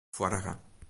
[0.17, 0.53] Foarige.